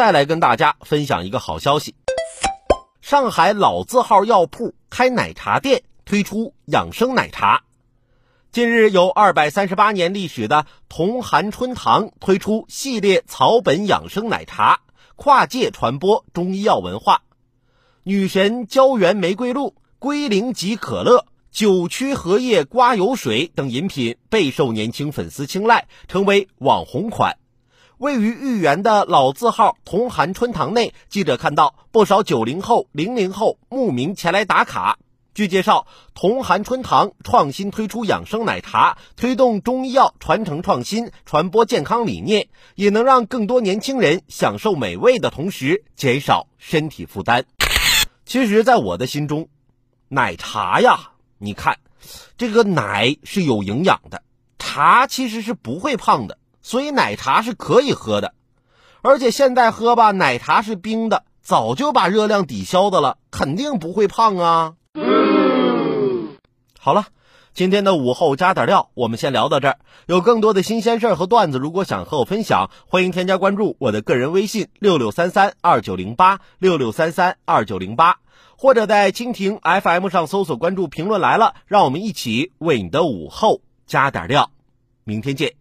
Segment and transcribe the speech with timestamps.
[0.00, 1.94] 再来跟大家分享一个好消息：
[3.02, 7.64] 上海老字号药铺开奶茶店，推出养生奶茶。
[8.50, 14.80] 近日，有二百三十八年历史的同寒春堂推出系列草本养生奶茶，
[15.16, 17.20] 跨界传播中医药文化。
[18.02, 27.36] 女神胶原玫瑰露、龟苓吉可乐、九曲荷叶刮油水等饮品备受年轻粉丝青睐，成为网红款。
[28.00, 34.98] 位于豫园的老字号同寒春堂内，记者看到不少九零后、零零后慕名前来打卡。
[35.34, 47.44] 据介绍，同寒春堂创新推出养生奶茶，推动中医药传承创新，传播健康理念，也能让更多年轻人享受美味的同时减少身体负担。
[48.24, 49.50] 其实，在我的心中，
[50.08, 51.78] 奶茶呀，你看，
[52.38, 54.22] 这个奶是有营养的，
[54.58, 56.38] 茶其实是不会胖的，
[56.70, 58.32] 所以奶茶是可以喝的。
[59.02, 64.74] 而且现在喝吧，奶茶是冰的，早就把热量抵消的了，肯定不会胖啊。
[66.78, 67.06] 好了，
[67.54, 69.78] 今天的午后加点料，我们先聊到这儿。
[70.06, 78.18] 有更多的新鲜事儿和段子，如果想和我分享，欢迎添加关注我的个人微信六六三三二九零八六六三三二九零八，
[78.56, 84.52] 或者在蜻蜓 FM 上搜索关注“评论来了”，让我们一起为你的午后加点料。
[85.02, 85.59] 明天见。